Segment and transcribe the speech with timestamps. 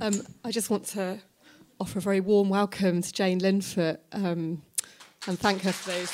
[0.00, 1.18] Um, I just want to
[1.80, 4.62] offer a very warm welcome to Jane Linfoot um,
[5.26, 6.12] and thank her for those.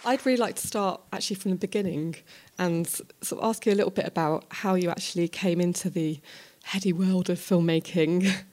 [0.04, 2.16] I'd really like to start actually from the beginning
[2.58, 6.20] and sort of ask you a little bit about how you actually came into the
[6.64, 8.32] heady world of filmmaking.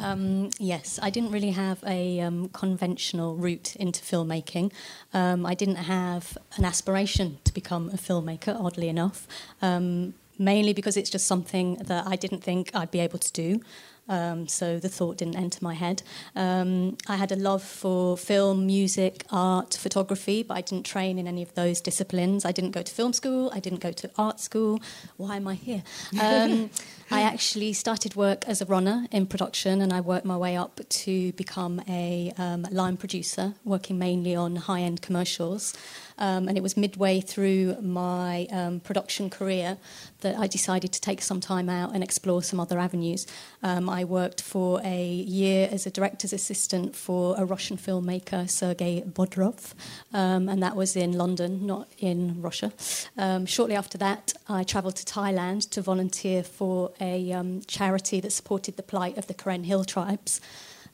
[0.00, 4.72] Um, yes, I didn't really have a um, conventional route into filmmaking.
[5.12, 9.26] Um, I didn't have an aspiration to become a filmmaker, oddly enough,
[9.60, 13.60] um, mainly because it's just something that I didn't think I'd be able to do.
[14.08, 16.02] Um, so the thought didn't enter my head.
[16.34, 21.26] Um, I had a love for film, music, art, photography, but I didn't train in
[21.26, 22.46] any of those disciplines.
[22.46, 23.50] I didn't go to film school.
[23.52, 24.80] I didn't go to art school.
[25.18, 25.82] Why am I here?
[26.20, 26.70] Um,
[27.10, 30.80] I actually started work as a runner in production, and I worked my way up
[30.88, 35.74] to become a um, line producer, working mainly on high-end commercials.
[36.18, 39.78] Um, and it was midway through my um, production career
[40.20, 43.26] that I decided to take some time out and explore some other avenues.
[43.62, 49.02] Um, I worked for a year as a director's assistant for a Russian filmmaker, Sergei
[49.02, 49.74] Bodrov,
[50.12, 52.72] um, and that was in London, not in Russia.
[53.16, 58.32] Um, shortly after that, I travelled to Thailand to volunteer for a um, charity that
[58.32, 60.40] supported the plight of the Karen Hill tribes.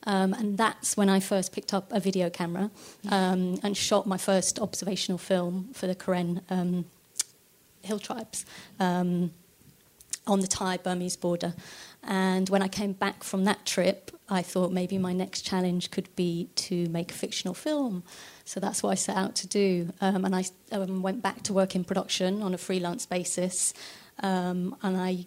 [0.05, 2.69] Um, and that's when I first picked up a video camera
[3.09, 6.85] um, and shot my first observational film for the Karen um,
[7.81, 8.45] Hill tribes
[8.79, 9.31] um,
[10.27, 11.53] on the Thai Burmese border.
[12.03, 16.15] And when I came back from that trip, I thought maybe my next challenge could
[16.15, 18.03] be to make a fictional film.
[18.43, 19.91] So that's what I set out to do.
[20.01, 23.73] Um, and I um, went back to work in production on a freelance basis.
[24.19, 25.25] and I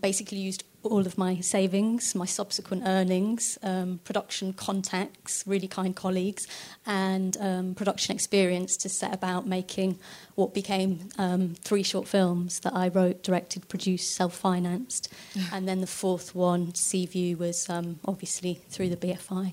[0.00, 6.46] basically used all of my savings, my subsequent earnings, um, production contacts, really kind colleagues,
[6.86, 9.98] and um, production experience to set about making
[10.36, 15.12] what became um, three short films that I wrote, directed, produced, self financed.
[15.52, 19.52] and then the fourth one, Seaview, was um, obviously through the BFI.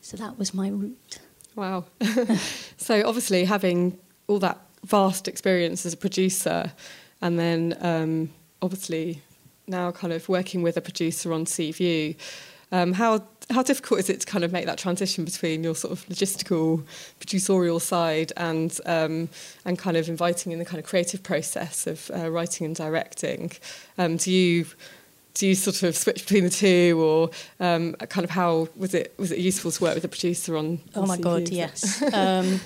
[0.00, 1.18] So that was my route.
[1.54, 1.84] Wow.
[2.76, 6.72] so obviously, having all that vast experience as a producer,
[7.22, 9.22] and then um, obviously
[9.66, 12.14] now kind of working with a producer on Seaview,
[12.72, 15.92] um, how how difficult is it to kind of make that transition between your sort
[15.92, 16.82] of logistical,
[17.20, 19.28] producerial side and um,
[19.64, 23.52] and kind of inviting in the kind of creative process of uh, writing and directing?
[23.98, 24.66] Um, do you
[25.34, 29.14] do you sort of switch between the two, or um, kind of how was it
[29.18, 30.80] was it useful to work with a producer on?
[30.94, 32.02] on oh my god, yes.
[32.14, 32.60] um,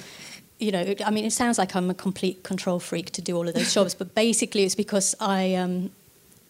[0.59, 3.47] you know, I mean, it sounds like I'm a complete control freak to do all
[3.47, 5.93] of those jobs, but basically it's because I um,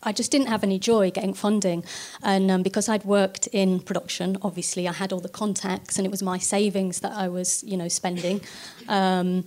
[0.03, 1.85] I just didn't have any joy getting funding.
[2.23, 6.11] And um, because I'd worked in production, obviously, I had all the contacts and it
[6.11, 8.41] was my savings that I was, you know, spending.
[8.89, 9.45] Um,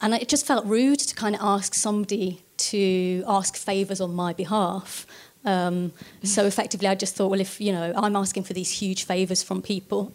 [0.00, 4.32] and it just felt rude to kind of ask somebody to ask favours on my
[4.32, 5.06] behalf.
[5.44, 5.92] Um,
[6.22, 9.42] so effectively, I just thought, well, if, you know, I'm asking for these huge favours
[9.42, 10.12] from people,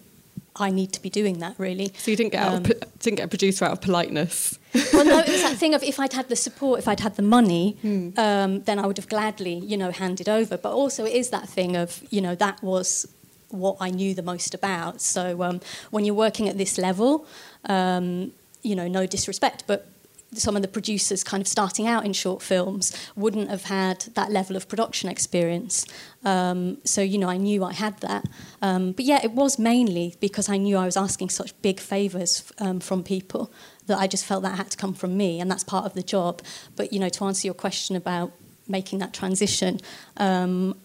[0.56, 1.92] I need to be doing that really.
[1.98, 4.58] So you didn't get um, of, didn't get a producer out of politeness.
[4.94, 7.16] well, no, it was that thing of if I'd had the support, if I'd had
[7.16, 8.10] the money, hmm.
[8.18, 10.58] um, then I would have gladly, you know, handed over.
[10.58, 13.08] But also, it is that thing of you know that was
[13.50, 15.02] what I knew the most about.
[15.02, 17.26] So um, when you're working at this level,
[17.66, 19.88] um, you know, no disrespect, but
[20.38, 24.32] some of the producers kind of starting out in short films wouldn't have had that
[24.32, 25.86] level of production experience.
[26.24, 28.26] Um, so, you know, I knew I had that.
[28.62, 32.52] Um, but yeah, it was mainly because I knew I was asking such big favours
[32.60, 33.52] um, from people
[33.88, 36.04] that I just felt that had to come from me, and that's part of the
[36.04, 36.42] job.
[36.76, 38.32] But, you know, to answer your question about
[38.68, 39.80] making that transition,
[40.18, 40.76] um,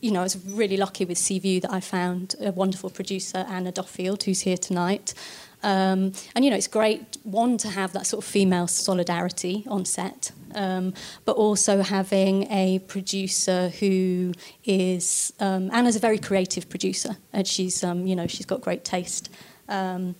[0.00, 3.70] you know, I was really lucky with Seaview that I found a wonderful producer, Anna
[3.70, 5.14] Duffield, who's here tonight.
[5.62, 9.84] Um, and you know, it's great one to have that sort of female solidarity on
[9.84, 14.32] set, um, but also having a producer who
[14.64, 18.84] is um, Anna's a very creative producer, and she's um, you know she's got great
[18.84, 19.30] taste.
[19.68, 20.16] Um,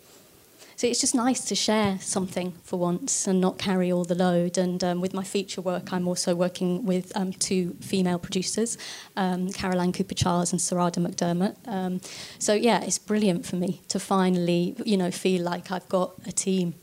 [0.82, 4.58] so it's just nice to share something for once and not carry all the load.
[4.58, 8.76] And um, with my feature work, I'm also working with um, two female producers,
[9.16, 11.54] um, Caroline Cooper Charles and Sarada McDermott.
[11.68, 12.00] Um,
[12.40, 16.32] so yeah, it's brilliant for me to finally, you know, feel like I've got a
[16.32, 16.74] team.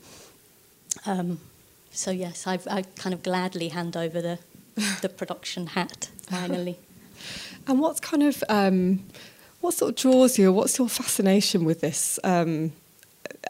[1.04, 1.38] Um,
[1.90, 4.38] so yes, I've, I kind of gladly hand over the
[5.02, 6.78] the production hat finally.
[7.66, 9.04] and what's kind of um,
[9.60, 10.54] what sort of draws you?
[10.54, 12.18] What's your fascination with this?
[12.24, 12.72] Um,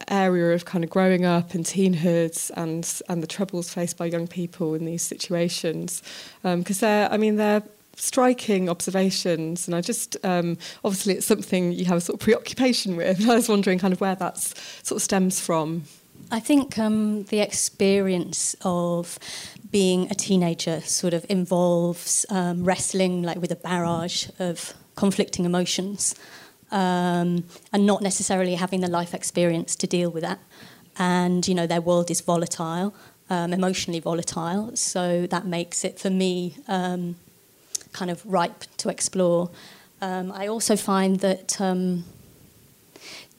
[0.08, 4.26] area of kind of growing up and teenhoods and and the troubles faced by young
[4.26, 6.02] people in these situations.
[6.42, 7.62] Because um, they're I mean they're
[7.96, 12.96] striking observations and I just um, obviously it's something you have a sort of preoccupation
[12.96, 13.28] with.
[13.28, 15.84] I was wondering kind of where that sort of stems from.
[16.30, 19.18] I think um, the experience of
[19.70, 26.14] being a teenager sort of involves um, wrestling like with a barrage of conflicting emotions
[26.70, 30.38] um, and not necessarily having the life experience to deal with that.
[30.98, 32.94] And you know their world is volatile,
[33.28, 37.16] um, emotionally volatile, so that makes it for me um,
[37.92, 39.50] kind of ripe to explore.
[40.00, 42.04] Um, I also find that um,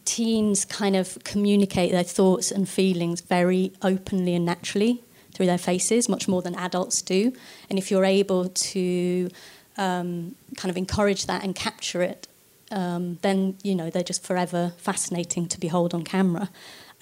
[0.05, 6.09] teens kind of communicate their thoughts and feelings very openly and naturally through their faces,
[6.09, 7.33] much more than adults do.
[7.69, 9.29] And if you're able to
[9.77, 12.27] um, kind of encourage that and capture it,
[12.71, 16.50] um, then you know they're just forever fascinating to behold on camera.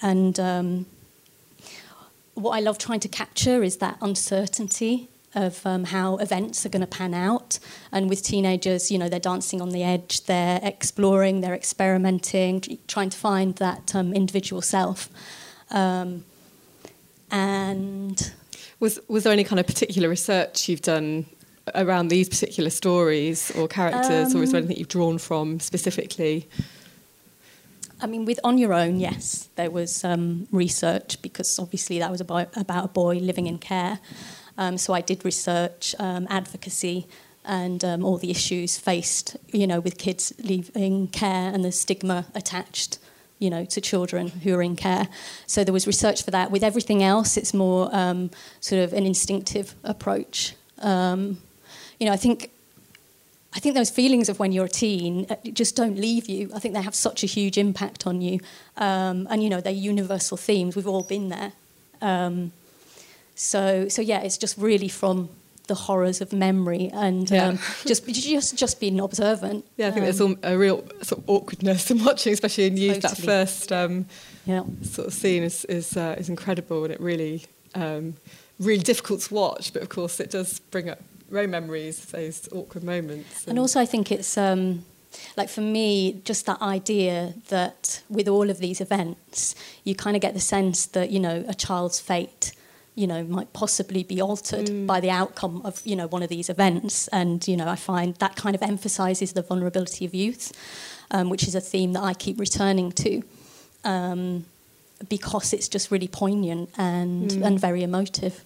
[0.02, 0.86] And um,
[2.34, 6.80] what I love trying to capture is that uncertainty of um, how events are going
[6.80, 7.58] to pan out.
[7.92, 13.10] And with teenagers, you know, they're dancing on the edge, they're exploring, they're experimenting, trying
[13.10, 15.08] to find that um, individual self.
[15.70, 16.24] Um,
[17.30, 18.32] and
[18.80, 21.26] was was there any kind of particular research you've done
[21.74, 26.48] around these particular stories or characters, or is there um, anything you've drawn from specifically?
[28.02, 32.20] I mean, with On Your Own, yes, there was um, research because obviously that was
[32.20, 33.98] about, about a boy living in care.
[34.56, 37.06] Um, so I did research um, advocacy
[37.44, 42.26] and um, all the issues faced, you know, with kids leaving care and the stigma
[42.34, 42.98] attached,
[43.38, 45.08] you know, to children who are in care.
[45.46, 46.50] So there was research for that.
[46.50, 48.30] With everything else, it's more um,
[48.60, 50.54] sort of an instinctive approach.
[50.78, 51.38] Um,
[52.00, 52.50] you know, I think
[53.52, 56.50] I think those feelings of when you're a teen uh, just don't leave you.
[56.54, 58.40] I think they have such a huge impact on you.
[58.76, 60.76] Um, and, you know, they're universal themes.
[60.76, 61.52] We've all been there.
[62.00, 62.52] Um,
[63.34, 65.30] so, so yeah, it's just really from
[65.66, 67.46] the horrors of memory and yeah.
[67.46, 69.64] um, just just just being observant.
[69.76, 73.00] Yeah, I think um, there's a real sort of awkwardness in watching, especially in youth.
[73.00, 73.26] Totally.
[73.26, 74.06] That first um,
[74.46, 74.62] yeah.
[74.82, 78.14] sort of scene is is, uh, is incredible, and it really um,
[78.58, 79.72] really difficult to watch.
[79.72, 80.98] But of course, it does bring up
[81.30, 83.42] very memories, those awkward moments.
[83.42, 84.36] And, and also, I think it's.
[84.36, 84.84] Um,
[85.36, 90.22] like for me, just that idea that with all of these events, you kind of
[90.22, 92.52] get the sense that, you know, a child's fate
[92.94, 94.86] you know, might possibly be altered mm.
[94.86, 97.08] by the outcome of, you know, one of these events.
[97.08, 100.52] And, you know, I find that kind of emphasises the vulnerability of youth,
[101.10, 103.22] um, which is a theme that I keep returning to.
[103.84, 104.44] Um,
[105.08, 107.42] because it's just really poignant and, mm.
[107.42, 108.44] and very emotive.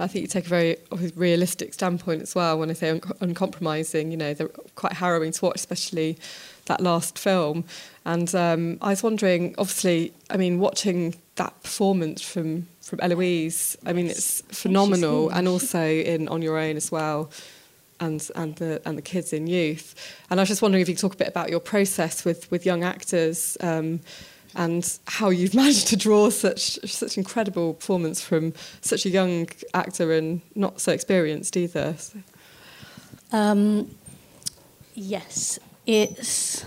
[0.00, 0.76] I think you take a very
[1.16, 4.10] realistic standpoint as well when I say un- uncompromising.
[4.10, 6.18] You know, they're quite harrowing to watch, especially
[6.66, 7.64] that last film.
[8.04, 13.76] And um, I was wondering, obviously, I mean, watching that performance from from Eloise.
[13.84, 17.30] I mean, it's phenomenal, and also in On Your Own as well,
[18.00, 19.94] and and the and the kids in youth.
[20.30, 22.50] And I was just wondering if you could talk a bit about your process with
[22.50, 23.56] with young actors.
[23.60, 24.00] Um,
[24.58, 28.52] and how you've managed to draw such such incredible performance from
[28.82, 31.94] such a young actor and not so experienced either.
[31.96, 32.18] So.
[33.32, 33.90] Um,
[34.94, 36.64] yes, it's.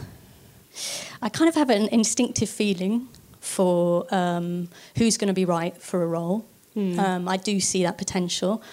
[1.21, 3.07] I kind of have an instinctive feeling
[3.39, 6.45] for um, who's going to be right for a role.
[6.75, 6.97] Mm.
[6.97, 8.63] Um, I do see that potential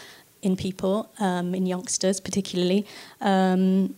[0.41, 2.87] in people, um, in youngsters particularly.
[3.21, 3.97] Um,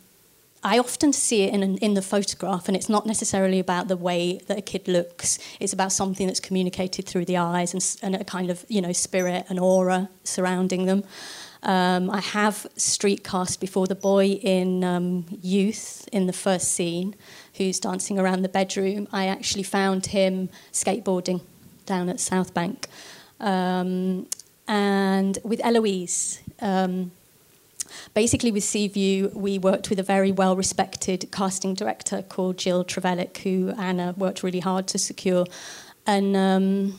[0.62, 4.40] I often see it in, in the photograph, and it's not necessarily about the way
[4.46, 5.38] that a kid looks.
[5.58, 8.92] It's about something that's communicated through the eyes and, and a kind of you know
[8.92, 11.04] spirit and aura surrounding them.
[11.62, 17.14] Um, I have street cast before the boy in um, Youth in the first scene,
[17.54, 19.08] who's dancing around the bedroom.
[19.12, 21.42] I actually found him skateboarding
[21.86, 22.86] down at South Bank.
[23.40, 24.26] Um,
[24.68, 27.10] and with Eloise, um,
[28.14, 33.38] basically with Seaview, we worked with a very well respected casting director called Jill Trevellick,
[33.38, 35.46] who Anna worked really hard to secure.
[36.06, 36.98] And um,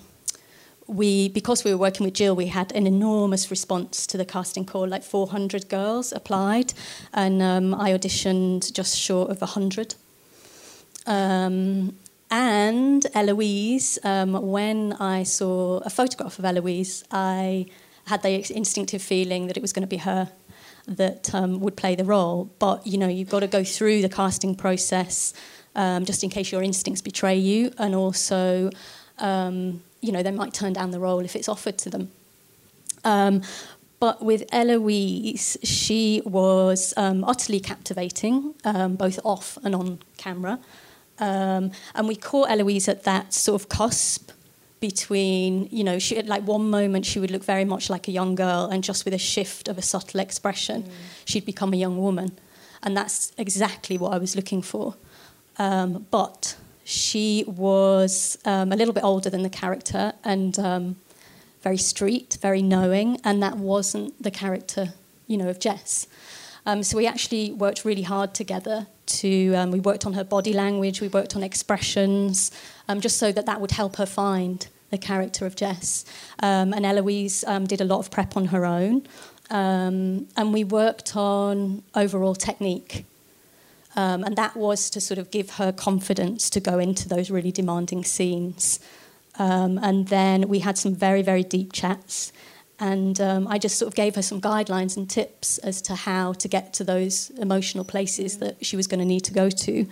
[0.87, 4.65] we, because we were working with Jill, we had an enormous response to the casting
[4.65, 4.87] call.
[4.87, 6.73] Like 400 girls applied,
[7.13, 9.95] and um, I auditioned just short of 100.
[11.07, 11.97] Um,
[12.29, 17.65] and Eloise, um, when I saw a photograph of Eloise, I
[18.05, 20.31] had the instinctive feeling that it was going to be her
[20.87, 22.49] that um, would play the role.
[22.59, 25.33] But you know, you've got to go through the casting process
[25.75, 28.69] um, just in case your instincts betray you, and also
[29.19, 32.11] um, you know, they might turn down the role if it's offered to them.
[33.03, 33.41] Um,
[33.99, 40.59] but with Eloise, she was um, utterly captivating, um, both off and on camera.
[41.19, 44.31] And we caught Eloise at that sort of cusp
[44.81, 48.11] between, you know, she, at like one moment she would look very much like a
[48.11, 50.91] young girl, and just with a shift of a subtle expression, mm.
[51.23, 52.37] she'd become a young woman.
[52.83, 54.95] And that's exactly what I was looking for.
[55.57, 60.95] Um, but she was um, a little bit older than the character, and um,
[61.61, 64.93] very street, very knowing, and that wasn't the character,
[65.27, 66.07] you know, of Jess.
[66.65, 68.87] Um, so we actually worked really hard together.
[69.19, 72.51] To um, we worked on her body language, we worked on expressions,
[72.87, 76.05] um, just so that that would help her find the character of Jess.
[76.39, 79.07] Um, and Eloise um, did a lot of prep on her own,
[79.49, 83.05] um, and we worked on overall technique.
[83.95, 88.03] and that was to sort of give her confidence to go into those really demanding
[88.03, 88.79] scenes.
[89.37, 92.31] and then we had some very, very deep chats
[92.81, 96.33] and um, I just sort of gave her some guidelines and tips as to how
[96.33, 99.87] to get to those emotional places that she was going to need to go to.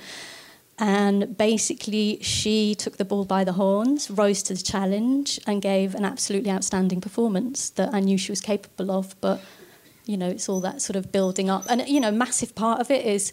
[0.79, 5.93] And basically, she took the bull by the horns, rose to the challenge, and gave
[5.93, 9.13] an absolutely outstanding performance that I knew she was capable of.
[9.21, 9.39] But,
[10.05, 11.65] you know, it's all that sort of building up.
[11.69, 13.31] And, you know, massive part of it is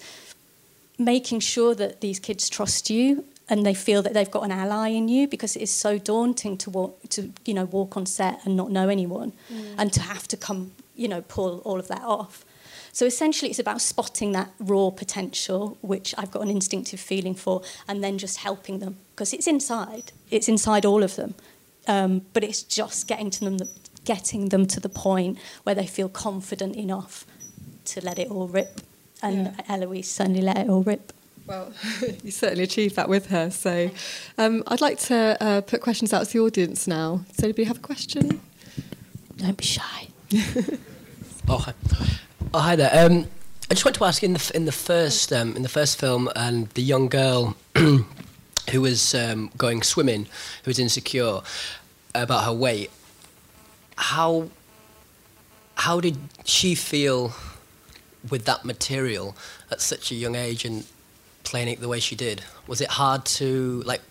[0.98, 4.88] making sure that these kids trust you and they feel that they've got an ally
[4.88, 8.44] in you because it is so daunting to walk to you know walk on set
[8.44, 9.74] and not know anyone mm.
[9.78, 12.44] and to have to come you know pull all of that off.
[12.92, 17.62] So essentially it's about spotting that raw potential which I've got an instinctive feeling for
[17.86, 20.12] and then just helping them because it's inside.
[20.30, 21.34] It's inside all of them.
[21.88, 23.58] Um, but it's just getting to them
[24.04, 27.26] getting them to the point where they feel confident enough
[27.84, 28.80] to let it all rip.
[29.22, 29.74] And yeah.
[29.74, 31.12] Eloise certainly let it all rip
[31.46, 31.72] well,
[32.24, 33.50] you certainly achieved that with her.
[33.50, 33.90] So
[34.38, 37.24] um, I'd like to uh, put questions out to the audience now.
[37.34, 38.40] Does anybody have a question?
[39.36, 40.08] Don't be shy.
[41.48, 41.74] oh, hi.
[42.54, 42.90] Oh, hi there.
[42.92, 43.26] Um,
[43.70, 46.28] I just want to ask in the in the first um, in the first film,
[46.36, 50.26] and the young girl who was um, going swimming,
[50.64, 51.40] who was insecure
[52.14, 52.90] about her weight.
[53.96, 54.48] How
[55.74, 57.34] how did she feel
[58.30, 59.36] with that material
[59.70, 60.84] at such a young age, and
[61.46, 62.42] playing it the way she did?
[62.66, 64.02] Was it hard to like?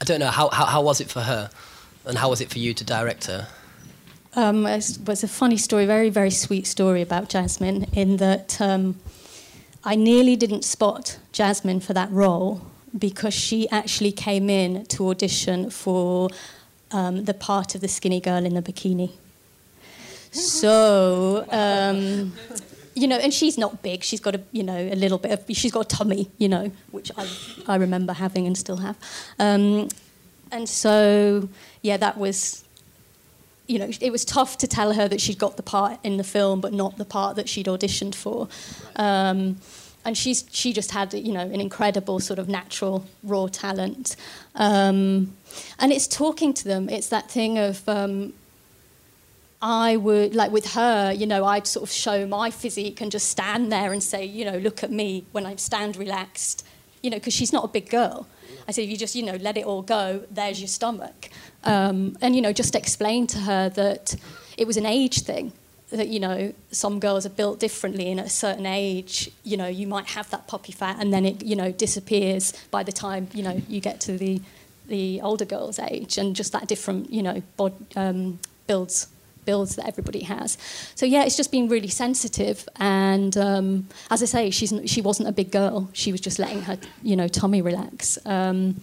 [0.00, 1.50] I don't know how how, how was it for her,
[2.04, 3.48] and how was it for you to direct her?
[4.34, 7.86] Um, it was a funny story, very very sweet story about Jasmine.
[7.92, 9.00] In that um,
[9.84, 12.62] I nearly didn't spot Jasmine for that role
[12.96, 16.28] because she actually came in to audition for
[16.90, 19.12] um, the part of the skinny girl in the bikini.
[20.32, 22.32] So um,
[22.94, 24.02] you know, and she's not big.
[24.02, 26.72] She's got a, you know, a little bit of, she's got a tummy, you know,
[26.90, 27.28] which I,
[27.66, 28.96] I remember having and still have.
[29.38, 29.88] Um,
[30.50, 31.48] and so,
[31.82, 32.64] yeah, that was,
[33.66, 36.24] you know, it was tough to tell her that she'd got the part in the
[36.24, 38.48] film, but not the part that she'd auditioned for.
[38.96, 39.58] Um,
[40.04, 44.16] and she's she just had you know an incredible sort of natural raw talent
[44.54, 45.36] um,
[45.78, 48.32] and it's talking to them it's that thing of um,
[49.62, 53.28] I would, like with her, you know, I'd sort of show my physique and just
[53.28, 56.66] stand there and say, you know, look at me when I stand relaxed,
[57.02, 58.26] you know, because she's not a big girl.
[58.66, 61.28] I said, you just, you know, let it all go, there's your stomach.
[61.64, 64.16] Um, and, you know, just explain to her that
[64.56, 65.52] it was an age thing,
[65.90, 69.66] that, you know, some girls are built differently, and at a certain age, you know,
[69.66, 73.28] you might have that puppy fat and then it, you know, disappears by the time,
[73.34, 74.40] you know, you get to the,
[74.86, 79.08] the older girl's age, and just that different, you know, bod, um, builds
[79.44, 80.58] builds that everybody has.
[80.94, 82.68] So yeah, it's just been really sensitive.
[82.76, 85.88] And um, as I say, she's she wasn't a big girl.
[85.92, 88.18] She was just letting her you know tummy relax.
[88.26, 88.80] Um,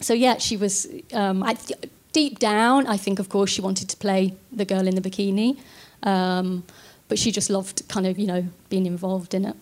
[0.00, 0.86] so yeah, she was.
[1.12, 1.56] Um, I,
[2.12, 5.58] deep down, I think of course she wanted to play the girl in the bikini,
[6.02, 6.64] um,
[7.08, 9.56] but she just loved kind of you know being involved in it.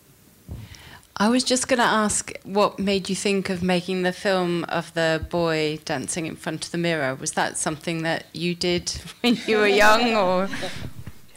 [1.19, 4.93] I was just going to ask what made you think of making the film of
[4.93, 7.15] the boy dancing in front of the mirror.
[7.15, 8.91] Was that something that you did
[9.23, 10.49] when you were young, or?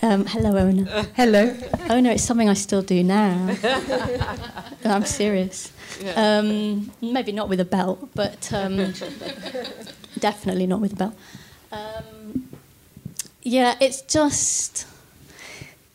[0.02, 1.04] Um, hello, Ona.
[1.16, 1.56] Hello.
[1.90, 3.56] Oh no, it's something I still do now.
[4.84, 5.72] I'm serious.
[6.14, 8.78] Um, maybe not with a belt, but um,
[10.20, 11.16] definitely not with a belt.
[11.72, 12.50] Um,
[13.44, 14.88] yeah, it's just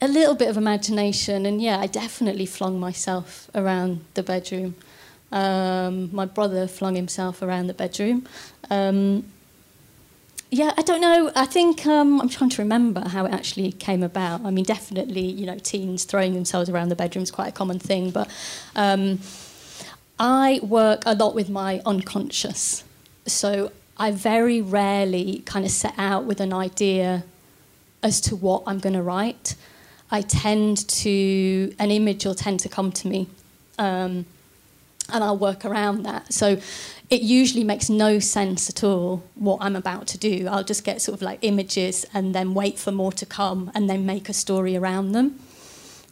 [0.05, 4.75] a little bit of imagination, and yeah, I definitely flung myself around the bedroom.
[5.33, 8.29] Um, my brother flung himself around the bedroom.
[8.71, 9.25] Um,
[10.51, 11.33] yeah, I don't know.
[11.35, 14.45] I think um, I'm trying to remember how it actually came about.
[14.45, 17.79] I mean, definitely, you know, teens throwing themselves around the bedroom is quite a common
[17.79, 18.29] thing, but
[18.77, 19.21] um,
[20.19, 22.85] I work a lot with my unconscious.
[23.27, 27.25] So I very rarely kind of set out with an idea
[28.03, 29.57] as to what I'm going to write.
[30.15, 33.27] I tend to, an image will tend to come to me.
[33.81, 34.27] Um,
[35.13, 36.33] and I'll work around that.
[36.33, 36.61] So
[37.11, 40.47] it usually makes no sense at all what I'm about to do.
[40.49, 43.91] I'll just get sort of like images and then wait for more to come and
[43.91, 45.41] then make a story around them.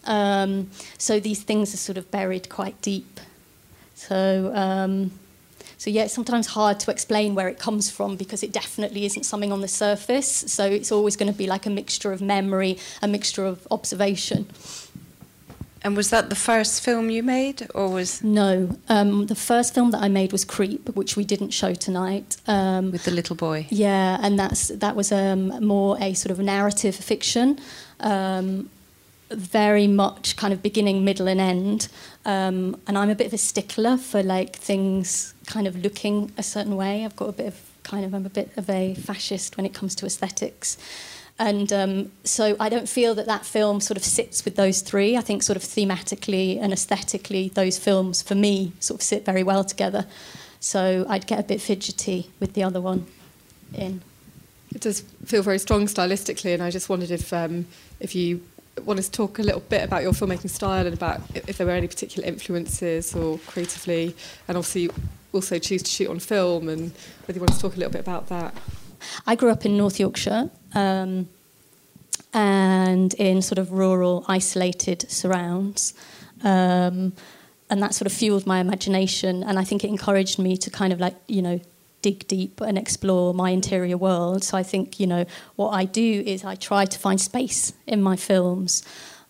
[0.02, 3.20] Um, so these things are sort of buried quite deep.
[3.94, 5.12] So, um,
[5.82, 9.24] So yeah, it's sometimes hard to explain where it comes from because it definitely isn't
[9.24, 10.44] something on the surface.
[10.46, 14.46] So it's always going to be like a mixture of memory, a mixture of observation.
[15.82, 19.90] And was that the first film you made, or was No, um, the first film
[19.90, 22.36] that I made was Creep, which we didn't show tonight.
[22.46, 23.66] Um, with the little boy?
[23.68, 27.58] Yeah, and that's that was um, more a sort of narrative fiction,
[27.98, 28.70] um,
[29.34, 31.88] very much kind of beginning, middle, and end.
[32.24, 36.42] Um, and I'm a bit of a stickler for like things kind of looking a
[36.42, 37.04] certain way.
[37.04, 39.74] I've got a bit of kind of I'm a bit of a fascist when it
[39.74, 40.78] comes to aesthetics.
[41.38, 45.16] And um, so I don't feel that that film sort of sits with those three.
[45.16, 49.42] I think sort of thematically and aesthetically, those films for me sort of sit very
[49.42, 50.06] well together.
[50.60, 53.06] So I'd get a bit fidgety with the other one
[53.74, 54.02] in.
[54.74, 57.66] It does feel very strong stylistically, and I just wondered if um,
[58.00, 58.42] if you
[58.80, 61.72] wanted to talk a little bit about your filmmaking style and about if there were
[61.72, 64.14] any particular influences or creatively,
[64.48, 64.94] and obviously you
[65.32, 66.92] also choose to shoot on film, and
[67.26, 68.54] whether you want to talk a little bit about that.
[69.26, 71.28] I grew up in North Yorkshire um,
[72.32, 75.94] and in sort of rural, isolated surrounds.
[76.44, 77.12] Um,
[77.72, 79.42] and that sort of fueled my imagination.
[79.42, 81.58] And I think it encouraged me to kind of like, you know,
[82.02, 84.44] dig deep and explore my interior world.
[84.44, 85.24] So I think, you know,
[85.56, 88.82] what I do is I try to find space in my films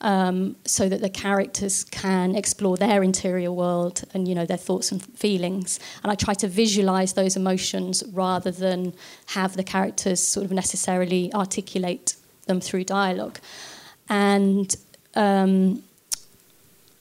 [0.03, 4.91] um, so that the characters can explore their interior world and you know their thoughts
[4.93, 5.79] and feelings.
[6.03, 8.95] And I try to visualize those emotions rather than
[9.27, 13.39] have the characters sort of necessarily articulate them through dialogue.
[14.09, 14.75] And
[15.15, 15.85] um,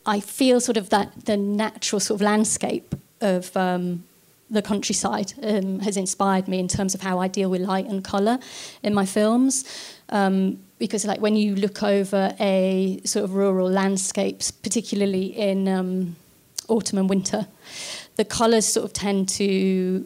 [0.05, 4.03] I feel sort of that the natural sort of landscape of um,
[4.51, 8.03] the countryside um, has inspired me in terms of how I deal with light and
[8.03, 8.37] colour
[8.83, 9.63] in my films.
[10.09, 16.15] Um, because like when you look over a sort of rural landscapes, particularly in um,
[16.67, 17.47] autumn and winter,
[18.17, 20.05] the colours sort of tend to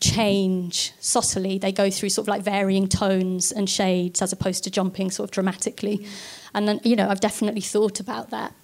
[0.00, 1.58] change subtly.
[1.58, 5.28] They go through sort of like varying tones and shades as opposed to jumping sort
[5.28, 5.98] of dramatically.
[5.98, 6.08] Mm.
[6.54, 8.54] And then, you know, I've definitely thought about that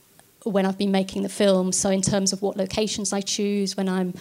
[0.44, 1.72] when I've been making the film.
[1.72, 4.14] So in terms of what locations I choose, when I'm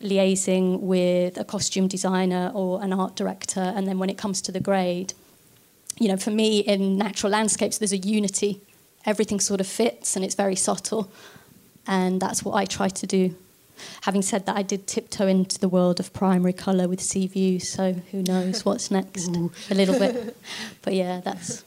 [0.00, 4.52] liaising with a costume designer or an art director, and then when it comes to
[4.52, 5.14] the grade–
[5.98, 8.60] you know, for me in natural landscapes, there's a unity.
[9.04, 11.10] Everything sort of fits and it's very subtle.
[11.86, 13.34] And that's what I try to do.
[14.02, 17.60] Having said that, I did tiptoe into the world of primary colour with Sea View,
[17.60, 19.28] so who knows what's next
[19.70, 20.36] a little bit.
[20.82, 21.62] But yeah, that's.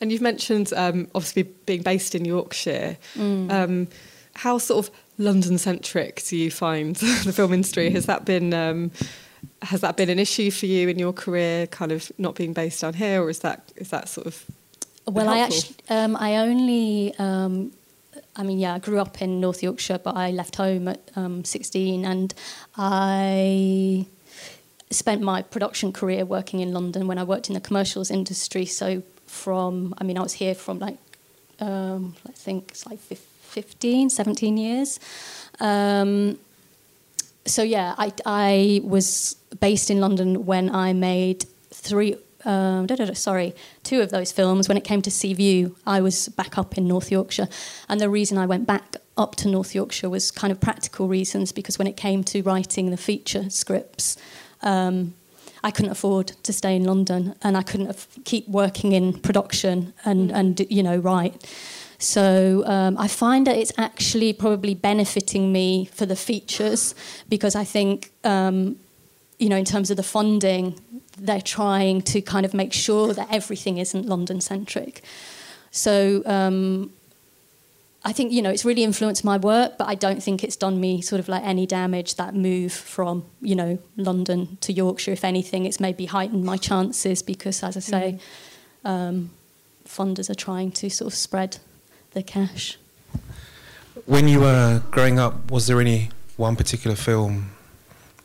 [0.00, 2.96] And you've mentioned um, obviously being based in Yorkshire.
[3.16, 3.52] Mm.
[3.52, 3.88] Um,
[4.34, 7.90] how sort of London centric do you find the film industry?
[7.90, 8.90] Has that been um,
[9.62, 12.80] has that been an issue for you in your career, kind of not being based
[12.80, 14.44] down here, or is that is that sort of
[15.06, 17.72] well, I actually um, I only um,
[18.36, 21.44] I mean yeah I grew up in North Yorkshire, but I left home at um,
[21.44, 22.34] 16, and
[22.76, 24.06] I
[24.90, 28.66] spent my production career working in London when I worked in the commercials industry.
[28.66, 30.98] So from I mean I was here from like
[31.60, 32.98] um, I think it's like
[33.54, 34.98] 15, 17 years.
[35.60, 36.38] Um,
[37.46, 42.16] so yeah, I, I was based in London when I made three.
[42.44, 44.68] Um, da, da, da, sorry, two of those films.
[44.68, 47.48] When it came to Sea View, I was back up in North Yorkshire,
[47.88, 51.52] and the reason I went back up to North Yorkshire was kind of practical reasons
[51.52, 54.16] because when it came to writing the feature scripts,
[54.62, 55.14] um,
[55.62, 60.32] I couldn't afford to stay in London, and I couldn't keep working in production and
[60.32, 61.36] and you know write.
[62.04, 66.94] So um, I find that it's actually probably benefiting me for the features
[67.30, 68.76] because I think, um,
[69.38, 70.78] you know, in terms of the funding,
[71.16, 75.02] they're trying to kind of make sure that everything isn't London centric.
[75.70, 76.92] So um,
[78.04, 80.78] I think, you know, it's really influenced my work, but I don't think it's done
[80.78, 85.12] me sort of like any damage, that move from, you know, London to Yorkshire.
[85.12, 88.18] If anything, it's maybe heightened my chances because, as I say,
[88.84, 89.28] mm.
[89.88, 91.56] funders are trying to sort of spread
[92.14, 92.78] the cash.
[94.06, 97.50] When you were growing up, was there any one particular film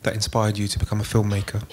[0.03, 1.63] that inspired you to become a filmmaker?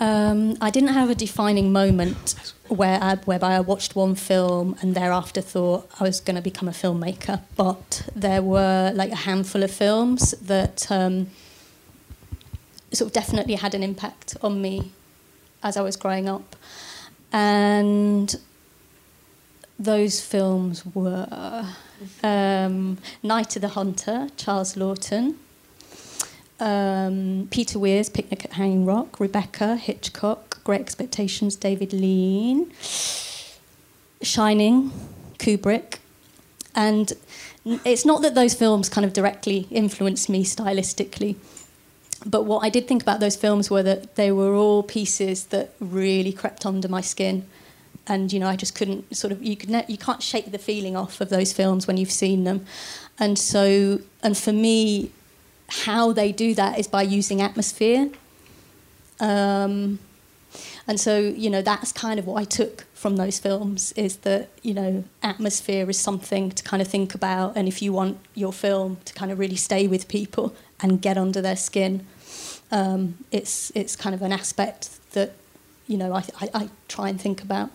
[0.00, 4.96] Um, I didn't have a defining moment where I, whereby I watched one film and
[4.96, 7.42] thereafter thought I was going to become a filmmaker.
[7.56, 11.28] But there were like a handful of films that um,
[12.92, 14.90] sort of definitely had an impact on me
[15.62, 16.56] as I was growing up.
[17.32, 18.34] And
[19.82, 21.66] those films were
[22.22, 25.34] um, Night of the Hunter, Charles Laughton,
[26.60, 32.72] um, Peter Weir's Picnic at Hanging Rock, Rebecca, Hitchcock, Great Expectations, David Lean,
[34.22, 34.92] Shining,
[35.38, 35.98] Kubrick.
[36.74, 37.12] And
[37.84, 41.36] it's not that those films kind of directly influenced me stylistically,
[42.24, 45.74] but what I did think about those films were that they were all pieces that
[45.80, 47.46] really crept under my skin.
[48.06, 50.58] And you know, I just couldn't sort of you could ne- you can't shake the
[50.58, 52.66] feeling off of those films when you've seen them,
[53.18, 55.12] and so and for me,
[55.68, 58.10] how they do that is by using atmosphere.
[59.20, 60.00] Um,
[60.86, 64.48] and so, you know, that's kind of what I took from those films is that,
[64.62, 67.56] you know, atmosphere is something to kind of think about.
[67.56, 71.16] And if you want your film to kind of really stay with people and get
[71.16, 72.06] under their skin,
[72.70, 75.32] um, it's, it's kind of an aspect that,
[75.86, 77.70] you know, I, I, I try and think about.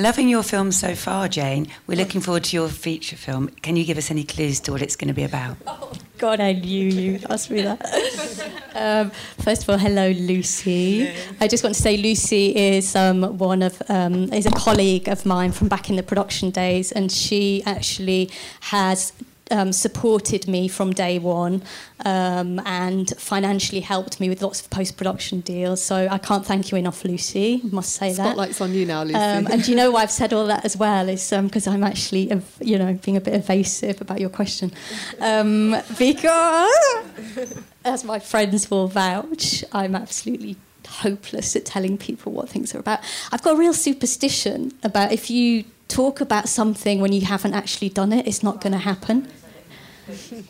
[0.00, 1.66] Loving your film so far, Jane.
[1.88, 3.48] We're looking forward to your feature film.
[3.48, 5.56] Can you give us any clues to what it's going to be about?
[5.66, 7.80] Oh, God, I knew you'd ask me that.
[8.74, 11.08] um, first of all, hello, Lucy.
[11.40, 15.24] I just want to say Lucy is um, one of um, is a colleague of
[15.24, 18.30] mine from back in the production days, and she actually
[18.62, 19.12] has
[19.50, 21.62] um, supported me from day one
[22.04, 25.82] um, and financially helped me with lots of post production deals.
[25.82, 27.60] So I can't thank you enough, Lucy.
[27.64, 28.24] Must say Spotlight's that.
[28.24, 29.16] Spotlight's on you now, Lucy.
[29.16, 31.08] Um, and do you know why I've said all that as well?
[31.08, 32.30] Is because um, I'm actually,
[32.60, 34.72] you know, being a bit evasive about your question.
[35.20, 40.56] Um, because, as my friends will vouch, I'm absolutely
[40.86, 43.00] hopeless at telling people what things are about.
[43.30, 47.88] I've got a real superstition about if you talk about something when you haven't actually
[47.88, 49.28] done it, it's not going to happen.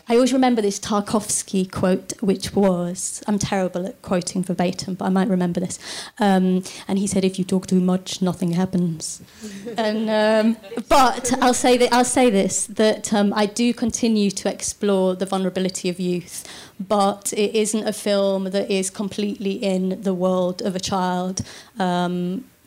[0.09, 5.09] I always remember this Tarkovsky quote, which was I'm terrible at quoting verbatim, but I
[5.09, 5.79] might remember this.
[6.19, 9.21] Um, and he said, "If you talk too much, nothing happens."
[9.77, 10.57] and um,
[10.89, 15.27] but I'll say that I'll say this that um, I do continue to explore the
[15.27, 16.47] vulnerability of youth,
[16.79, 21.43] but it isn't a film that is completely in the world of a child.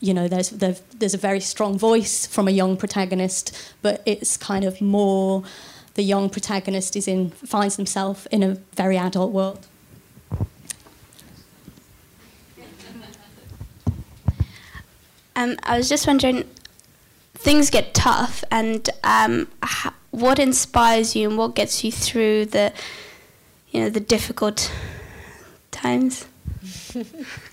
[0.02, 4.66] You know, there's there's a very strong voice from a young protagonist, but it's kind
[4.66, 5.44] of more
[5.94, 9.68] the young protagonist is in finds himself in a very adult world.
[15.36, 16.44] Um, I was just wondering,
[17.34, 19.48] things get tough, and um,
[20.12, 22.74] what inspires you and what gets you through the,
[23.72, 24.72] you know, the difficult
[25.72, 26.28] times?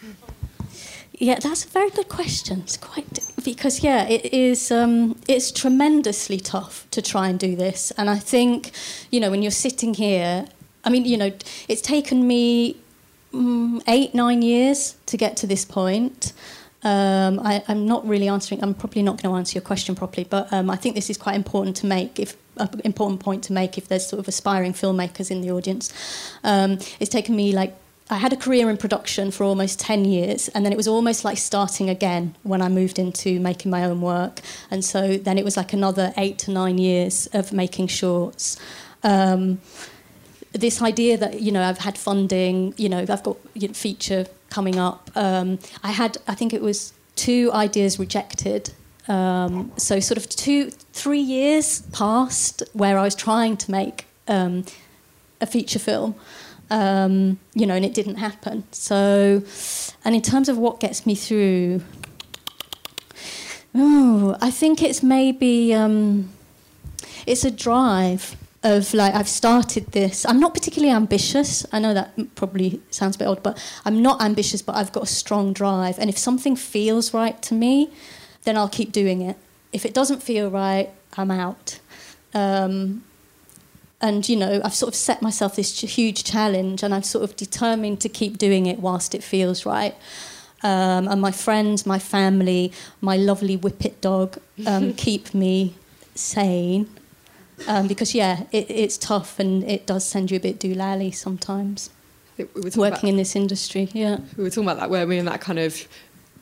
[1.20, 2.60] Yeah, that's a very good question.
[2.60, 3.06] It's quite
[3.44, 4.70] because yeah, it is.
[4.70, 8.70] Um, it's tremendously tough to try and do this, and I think,
[9.10, 10.46] you know, when you're sitting here,
[10.84, 11.32] I mean, you know,
[11.66, 12.76] it's taken me
[13.34, 16.32] um, eight, nine years to get to this point.
[16.84, 18.62] Um, I, am not really answering.
[18.62, 21.18] I'm probably not going to answer your question properly, but um, I think this is
[21.18, 22.20] quite important to make.
[22.20, 25.92] If an important point to make, if there's sort of aspiring filmmakers in the audience,
[26.44, 27.76] um, it's taken me like
[28.10, 31.24] I had a career in production for almost 10 years, and then it was almost
[31.24, 34.40] like starting again when I moved into making my own work.
[34.70, 38.58] And so then it was like another eight to nine years of making shorts.
[39.02, 39.60] Um,
[40.52, 44.26] this idea that, you know, I've had funding, you know, I've got you know, feature
[44.48, 45.10] coming up.
[45.14, 48.72] Um, I had, I think it was two ideas rejected.
[49.06, 54.64] Um, so sort of two, three years passed where I was trying to make um,
[55.40, 56.14] a feature film
[56.70, 58.64] um, you know, and it didn't happen.
[58.72, 59.42] So,
[60.04, 61.82] and in terms of what gets me through,
[63.74, 66.30] oh, I think it's maybe um,
[67.26, 70.26] it's a drive of like I've started this.
[70.26, 71.64] I'm not particularly ambitious.
[71.72, 74.62] I know that probably sounds a bit odd, but I'm not ambitious.
[74.62, 77.90] But I've got a strong drive, and if something feels right to me,
[78.44, 79.36] then I'll keep doing it.
[79.72, 81.78] If it doesn't feel right, I'm out.
[82.34, 83.04] Um,
[84.00, 87.34] and you know i've sort of set myself this huge challenge and i'm sort of
[87.36, 89.94] determined to keep doing it whilst it feels right.
[90.60, 95.74] Um, and my friends my family my lovely whippet dog um, keep me
[96.16, 96.88] sane.
[97.66, 101.90] Um, because yeah it, it's tough and it does send you a bit doolally sometimes.
[102.36, 104.18] We working about, in this industry yeah.
[104.36, 105.86] We were talking about that weren't we and that kind of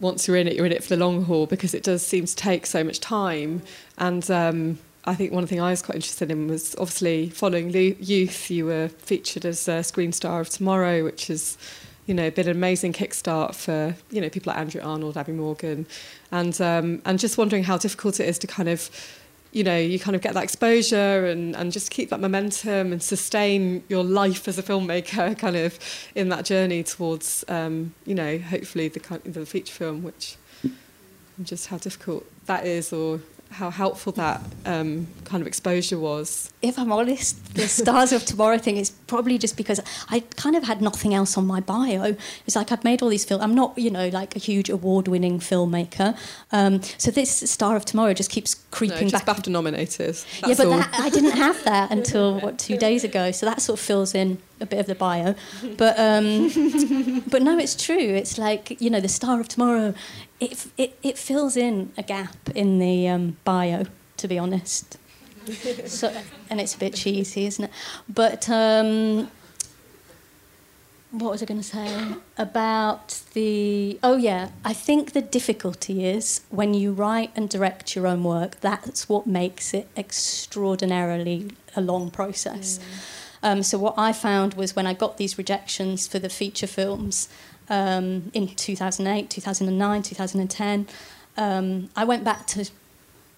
[0.01, 2.25] once you're in it you're in it for the long haul because it does seem
[2.25, 3.61] to take so much time.
[3.99, 7.31] And um, I think one of the thing I was quite interested in was obviously
[7.31, 8.51] following youth.
[8.51, 11.57] You were featured as a Screen Star of Tomorrow, which has,
[12.07, 15.87] you know, been an amazing kickstart for you know people like Andrea Arnold, Abi Morgan,
[16.33, 18.90] and um, and just wondering how difficult it is to kind of,
[19.53, 23.01] you know, you kind of get that exposure and and just keep that momentum and
[23.01, 25.79] sustain your life as a filmmaker, kind of
[26.16, 30.37] in that journey towards, um, you know, hopefully the the feature film, which
[31.45, 36.53] just how difficult that is, or how helpful that um, kind of exposure was.
[36.63, 39.81] If I'm honest, the Stars of Tomorrow thing is probably just because
[40.11, 42.17] I kind of had nothing else on my bio.
[42.47, 43.43] It's like I've made all these films.
[43.43, 46.17] I'm not, you know, like a huge award-winning filmmaker.
[46.53, 49.37] Um, so this Star of Tomorrow just keeps creeping no, just back.
[49.37, 50.17] BAFTA nominated.
[50.47, 53.31] yeah, but that, I didn't have that until what two days ago.
[53.31, 55.35] So that sort of fills in a bit of the bio,
[55.77, 57.97] but um, but no, it's true.
[57.97, 59.95] It's like you know, the star of tomorrow.
[60.40, 63.85] It it, it fills in a gap in the um, bio,
[64.19, 64.99] to be honest.
[65.87, 66.12] so,
[66.51, 67.71] and it's a bit cheesy, isn't it?
[68.09, 69.31] But um,
[71.11, 73.99] what was I going to say about the?
[74.03, 78.61] Oh yeah, I think the difficulty is when you write and direct your own work.
[78.61, 82.79] That's what makes it extraordinarily a long process.
[82.79, 83.26] Mm.
[83.47, 87.29] Um, so what I found was when I got these rejections for the feature films
[87.69, 90.89] um, in 2008, 2009, 2010,
[91.37, 92.69] um, I went back to,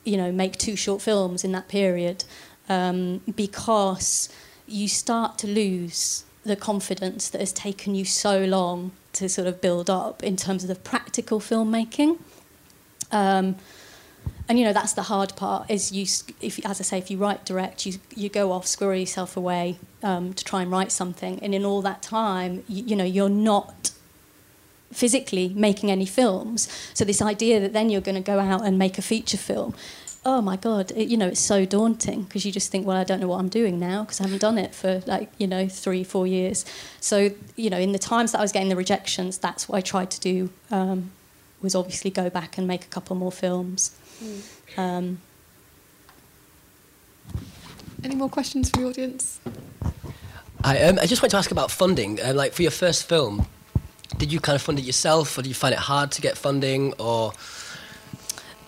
[0.04, 2.24] you know, make two short films in that period
[2.70, 4.30] um, because
[4.66, 9.60] you start to lose the confidence that has taken you so long to sort of
[9.60, 12.18] build up in terms of the practical filmmaking.
[14.48, 16.06] And you know that's the hard part is you
[16.40, 19.78] if as i say if you write direct you you go off squirrel yourself away
[20.02, 21.38] um, to try and write something.
[21.42, 23.90] And in all that time you, you know you're not
[24.90, 26.66] physically making any films.
[26.94, 29.74] So this idea that then you're going to go out and make a feature film
[30.24, 33.04] oh my god it, you know it's so daunting because you just think well i
[33.04, 35.68] don't know what i'm doing now because i haven't done it for like you know
[35.68, 36.64] three four years.
[37.00, 39.80] So you know in the times that i was getting the rejections that's what i
[39.80, 41.10] tried to do um,
[41.62, 43.96] was obviously go back and make a couple more films.
[44.22, 44.78] Mm.
[44.78, 45.20] um,
[48.02, 49.40] any more questions from the audience?
[50.62, 52.20] I, um, I just want to ask about funding.
[52.20, 53.46] Uh, like for your first film
[54.18, 56.36] did you kind of fund it yourself or did you find it hard to get
[56.36, 57.32] funding or?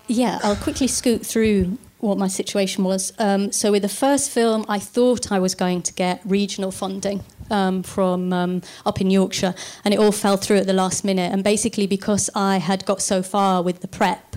[0.07, 3.13] Yeah, I'll quickly scoot through what my situation was.
[3.19, 7.25] Um, so, with the first film, I thought I was going to get regional funding
[7.51, 11.33] um, from um, up in Yorkshire, and it all fell through at the last minute.
[11.33, 14.37] And basically, because I had got so far with the prep,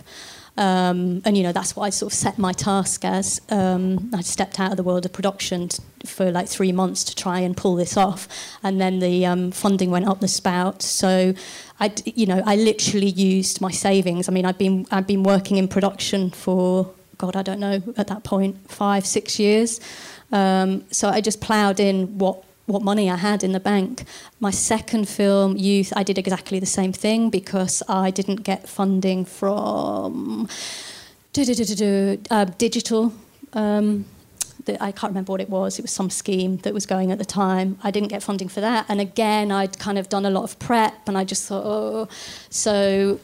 [0.55, 3.41] um, and you know that's what I sort of set my task as.
[3.49, 7.15] Um, I stepped out of the world of production t- for like three months to
[7.15, 8.27] try and pull this off,
[8.61, 10.83] and then the um, funding went up the spout.
[10.83, 11.33] So,
[11.79, 14.29] I you know I literally used my savings.
[14.29, 18.07] I mean I've been I've been working in production for God I don't know at
[18.07, 19.79] that point five six years.
[20.31, 24.03] Um, so I just ploughed in what what money I had in the bank.
[24.39, 29.25] My second film, Youth, I did exactly the same thing because I didn't get funding
[29.25, 30.47] from
[31.35, 33.13] uh, digital.
[33.53, 34.05] Um,
[34.79, 35.77] I can't remember what it was.
[35.77, 37.77] It was some scheme that was going at the time.
[37.83, 38.85] I didn't get funding for that.
[38.87, 42.07] And again, I'd kind of done a lot of prep and I just thought, oh.
[42.49, 43.19] So,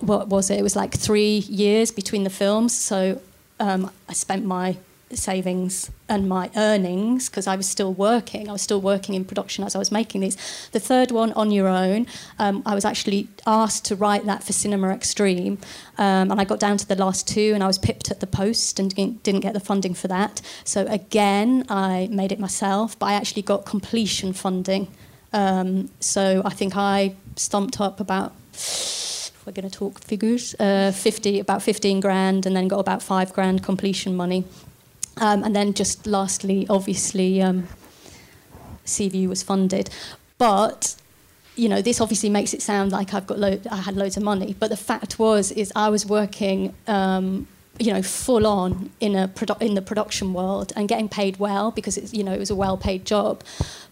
[0.00, 0.58] what was it?
[0.58, 2.76] It was like three years between the films.
[2.76, 3.20] So,
[3.60, 4.76] um, I spent my
[5.16, 8.48] savings and my earnings because I was still working.
[8.48, 10.36] I was still working in production as I was making these.
[10.72, 12.06] The third one, On Your Own,
[12.38, 15.58] um, I was actually asked to write that for Cinema Extreme,
[15.98, 18.26] um, and I got down to the last two, and I was pipped at the
[18.26, 20.40] post and didn't get the funding for that.
[20.64, 24.88] So again, I made it myself, but I actually got completion funding.
[25.32, 28.32] Um, so I think I stumped up about
[29.46, 33.32] we're going to talk figures, uh, 50, about 15 grand, and then got about five
[33.32, 34.44] grand completion money.
[35.18, 37.68] Um, and then just lastly, obviously, um,
[38.84, 39.90] Seaview was funded.
[40.38, 40.96] But
[41.56, 44.22] you know, this obviously makes it sound like I've got lo- I had loads of
[44.22, 47.46] money, but the fact was is I was working, um,
[47.78, 51.70] you know, full on in a produ- in the production world and getting paid well
[51.70, 53.42] because it's you know it was a well paid job.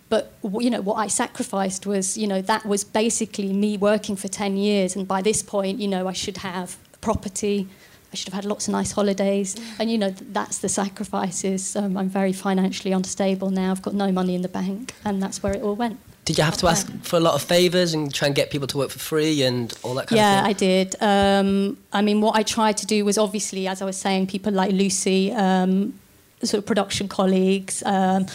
[0.08, 4.28] But you know what I sacrificed was you know that was basically me working for
[4.28, 7.68] ten years, and by this point you know I should have property,
[8.12, 9.56] I should have had lots of nice holidays.
[9.78, 11.74] And, you know, that's the sacrifices.
[11.74, 13.70] Um, I'm very financially unstable now.
[13.70, 14.94] I've got no money in the bank.
[15.04, 15.98] And that's where it all went.
[16.24, 18.68] Did you have to ask for a lot of favours and try and get people
[18.68, 20.68] to work for free and all that kind yeah, of thing?
[20.68, 20.96] Yeah, I did.
[21.00, 24.52] Um, I mean, what I tried to do was obviously, as I was saying, people
[24.52, 25.98] like Lucy, um,
[26.42, 28.26] sort of production colleagues, um,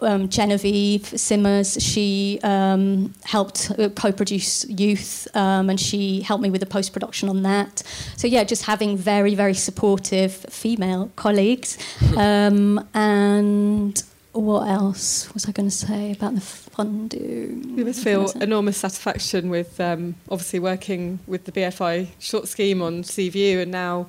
[0.00, 6.60] um, Genevieve Simmers, she um, helped uh, co-produce Youth, um, and she helped me with
[6.60, 7.82] the post-production on that.
[8.16, 11.78] So yeah, just having very, very supportive female colleagues.
[12.16, 17.76] Um, and what else was I going to say about the funding?
[17.76, 23.04] You must feel enormous satisfaction with um, obviously working with the BFI short scheme on
[23.04, 24.08] Seaview, and now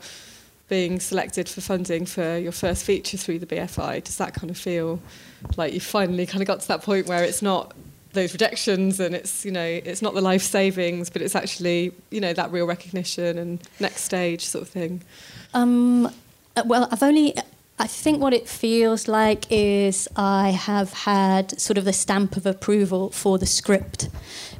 [0.69, 4.03] being selected for funding for your first feature through the BFI.
[4.03, 4.99] Does that kind of feel
[5.55, 7.73] like you finally kind of got to that point where it's not
[8.13, 12.19] those rejections and it's you know it's not the life savings but it's actually you
[12.19, 15.01] know that real recognition and next stage sort of thing
[15.53, 16.07] um,
[16.55, 17.35] uh, well i've only
[17.79, 22.47] I think what it feels like is I have had sort of the stamp of
[22.47, 24.09] approval for the script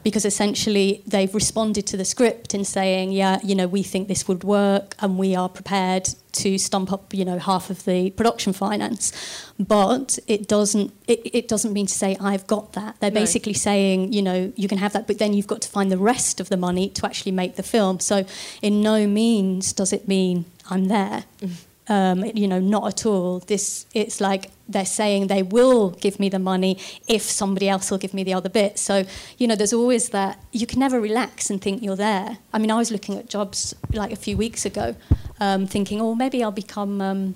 [0.03, 4.27] because essentially they've responded to the script in saying, yeah, you know, we think this
[4.27, 8.53] would work and we are prepared to stump up, you know, half of the production
[8.53, 9.11] finance.
[9.59, 12.97] But it doesn't it, it doesn't mean to say I've got that.
[12.99, 13.19] They're No.
[13.19, 15.97] basically saying, you know, you can have that, but then you've got to find the
[15.97, 17.99] rest of the money to actually make the film.
[17.99, 18.25] So
[18.61, 21.23] in no means does it mean I'm there.
[21.41, 21.49] Mm.
[21.89, 23.39] Um, you know, not at all.
[23.39, 27.97] This it's like they're saying they will give me the money if somebody else will
[27.97, 28.77] give me the other bit.
[28.77, 29.05] So
[29.37, 30.37] you know, there's always that.
[30.51, 32.39] You can never relax and think you're there.
[32.53, 34.95] I mean, I was looking at jobs like a few weeks ago,
[35.39, 37.01] um, thinking, oh, maybe I'll become.
[37.01, 37.35] Um,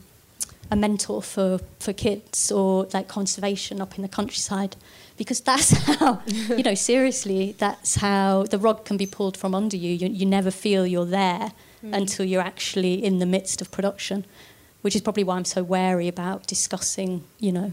[0.71, 4.77] a mentor for, for kids or like conservation up in the countryside
[5.17, 9.75] because that's how you know seriously that's how the rug can be pulled from under
[9.75, 14.25] you you, you never feel you're there until you're actually in the midst of production
[14.81, 17.71] which is probably why I'm so wary about discussing you know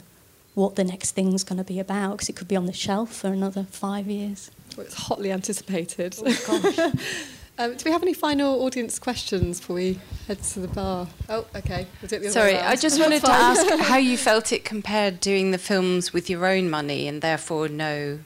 [0.54, 3.14] what the next thing's going to be about because it could be on the shelf
[3.14, 6.16] for another five years Well, it's hotly anticipated.
[6.18, 6.24] Oh,
[6.62, 6.78] gosh.
[7.58, 11.06] um, do we have any final audience questions before we head to the bar?
[11.28, 11.86] Oh, okay.
[12.02, 15.20] Was it the Sorry, way I just wanted to ask how you felt it compared
[15.20, 18.18] doing the films with your own money and therefore no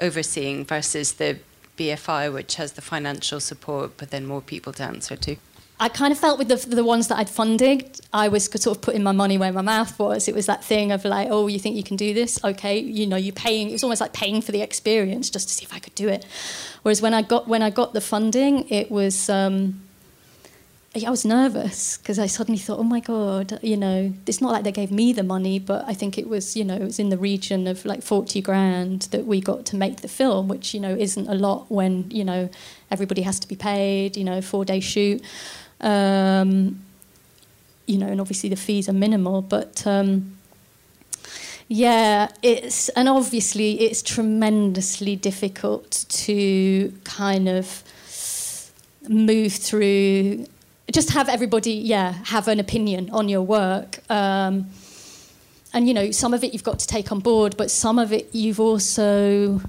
[0.00, 1.38] overseeing versus the
[1.76, 5.36] BFI, which has the financial support but then more people to answer to.
[5.80, 8.80] I kind of felt with the, the ones that I'd funded, I was sort of
[8.80, 10.28] putting my money where my mouth was.
[10.28, 12.42] It was that thing of like, oh, you think you can do this?
[12.44, 13.70] Okay, you know, you're paying.
[13.70, 16.08] It was almost like paying for the experience just to see if I could do
[16.08, 16.24] it.
[16.82, 19.28] Whereas when I got when I got the funding, it was.
[19.28, 19.83] Um,
[21.02, 24.62] I was nervous because I suddenly thought, oh my god, you know, it's not like
[24.62, 27.08] they gave me the money, but I think it was, you know, it was in
[27.08, 30.78] the region of like forty grand that we got to make the film, which you
[30.78, 32.48] know isn't a lot when you know
[32.92, 35.20] everybody has to be paid, you know, four day shoot,
[35.80, 36.80] um,
[37.86, 39.84] you know, and obviously the fees are minimal, but.
[39.86, 40.36] Um,
[41.66, 47.82] yeah, it's and obviously it's tremendously difficult to kind of
[49.08, 50.44] move through
[50.92, 53.98] just have everybody yeah have an opinion on your work.
[54.10, 54.70] Um,
[55.72, 58.12] and you know some of it you've got to take on board but some of
[58.12, 59.60] it you've also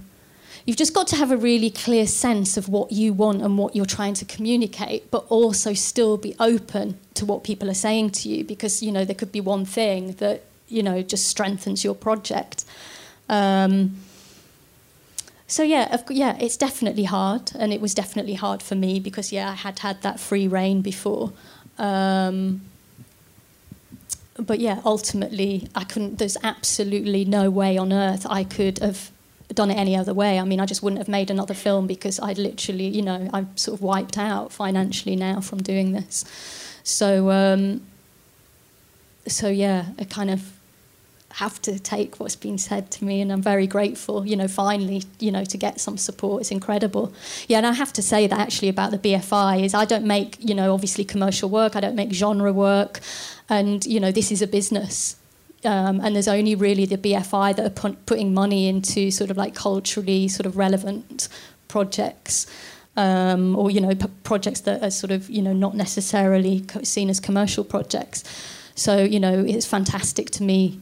[0.66, 3.76] you've just got to have a really clear sense of what you want and what
[3.76, 8.30] you're trying to communicate but also still be open to what people are saying to
[8.30, 11.96] you because you know there could be one thing that you know just strengthens your
[11.96, 12.66] project.
[13.30, 13.98] Um,
[15.48, 19.32] so yeah, of, yeah, it's definitely hard, and it was definitely hard for me because
[19.32, 21.34] yeah, I had had that free rein before.
[21.78, 22.62] Um,
[24.38, 26.20] but yeah, ultimately, I couldn't.
[26.20, 29.12] There's absolutely no way on earth I could have
[29.54, 30.40] done it any other way.
[30.40, 33.56] I mean, I just wouldn't have made another film because I'd literally, you know, I'm
[33.56, 36.26] sort of wiped out financially now from doing this.
[36.84, 37.82] So, um,
[39.28, 40.52] so yeah, I kind of
[41.36, 45.04] have to take what's been said to me and I'm very grateful you know finally
[45.20, 46.42] you know to get some support.
[46.42, 47.14] It's incredible.
[47.48, 50.38] Yeah and I have to say that actually about the BFI is I don't make
[50.40, 51.76] you know obviously commercial work.
[51.76, 53.02] I don't make genre work.
[53.50, 55.18] And you know this is a business.
[55.66, 59.38] Um, and there's only really the BFI that are pu- putting money into sort of
[59.38, 61.28] like culturally sort of relevant
[61.68, 62.46] projects
[62.98, 66.84] um, or you know p- projects that are sort of you know not necessarily co-
[66.84, 68.24] seen as commercial projects.
[68.76, 70.80] So you know it's fantastic to me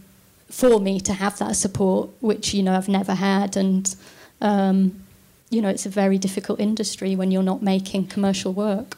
[0.53, 3.93] for me to have that support, which you know I've never had, and
[4.39, 5.03] um,
[5.49, 8.95] you know it's a very difficult industry when you're not making commercial work.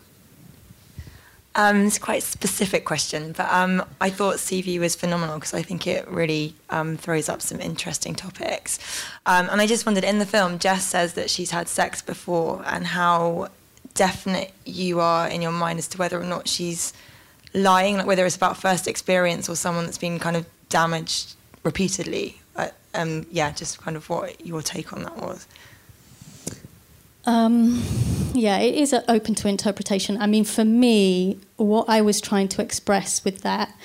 [1.56, 5.62] Um, it's quite a specific question, but um, I thought CV was phenomenal because I
[5.62, 8.78] think it really um, throws up some interesting topics.
[9.26, 12.62] Um, and I just wondered, in the film, Jess says that she's had sex before,
[12.66, 13.48] and how
[13.94, 16.92] definite you are in your mind as to whether or not she's
[17.54, 21.36] lying, like whether it's about first experience or someone that's been kind of damaged
[21.66, 22.40] repeatedly.
[22.94, 25.46] Um, yeah, just kind of what your take on that was.
[27.26, 27.84] Um,
[28.34, 30.18] yeah, it is open to interpretation.
[30.22, 33.76] I mean, for me, what I was trying to express with that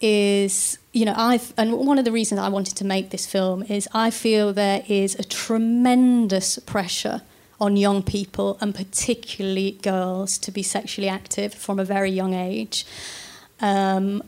[0.00, 3.62] is, you know, I've, and one of the reasons I wanted to make this film
[3.64, 7.22] is I feel there is a tremendous pressure
[7.60, 12.84] on young people and particularly girls to be sexually active from a very young age.
[13.60, 14.22] Um,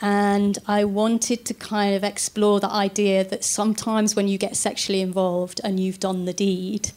[0.00, 5.00] and I wanted to kind of explore the idea that sometimes when you get sexually
[5.00, 6.92] involved and you've done the deed,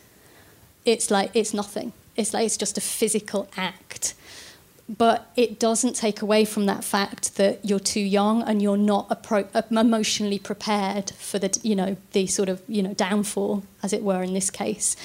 [0.83, 1.93] it's like it's nothing.
[2.15, 4.15] It's like it's just a physical act.
[4.89, 9.29] But it doesn't take away from that fact that you're too young and you're not
[9.31, 14.01] uh, emotionally prepared for the you know the sort of you know downfall as it
[14.01, 14.95] were in this case.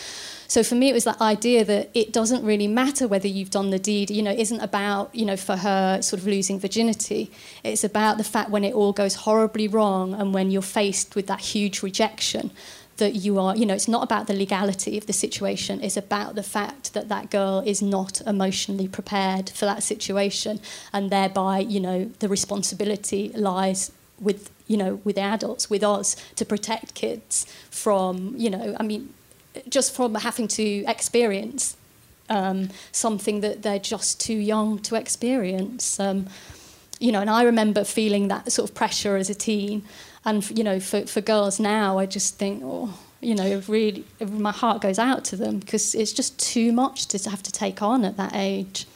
[0.47, 3.71] So for me it was that idea that it doesn't really matter whether you've done
[3.71, 7.31] the deed you know isn't about you know for her sort of losing virginity.
[7.63, 11.27] It's about the fact when it all goes horribly wrong and when you're faced with
[11.27, 12.53] that huge rejection
[12.97, 16.35] that you are, you know, it's not about the legality of the situation, it's about
[16.35, 20.61] the fact that that girl is not emotionally prepared for that situation,
[20.93, 23.91] and thereby, you know, the responsibility lies
[24.21, 29.13] with, you know, with adults, with us, to protect kids from, you know, I mean,
[29.69, 31.77] just from having to experience
[32.29, 36.01] um, something that they're just too young to experience.
[36.01, 36.27] Um,
[37.01, 39.83] you know, and I remember feeling that sort of pressure as a teen.
[40.25, 44.53] And you know, for, for girls now, I just think, oh, you know, really, my
[44.53, 48.05] heart goes out to them because it's just too much to have to take on
[48.05, 48.87] at that age.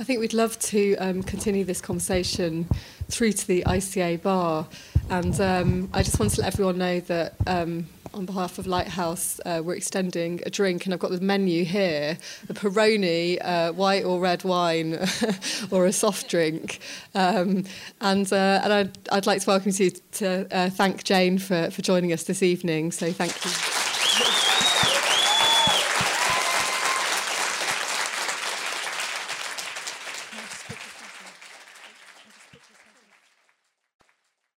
[0.00, 2.68] I think we'd love to um, continue this conversation
[3.08, 4.66] through to the ICA bar,
[5.10, 7.86] and um, I just want to let everyone know that um,
[8.18, 12.18] on behalf of Lighthouse, uh, we're extending a drink, and I've got the menu here:
[12.48, 14.98] a Peroni, uh, white or red wine,
[15.70, 16.80] or a soft drink.
[17.14, 17.64] Um,
[18.00, 21.80] and uh, and I'd, I'd like to welcome you to uh, thank Jane for, for
[21.80, 22.90] joining us this evening.
[22.90, 24.47] So thank you.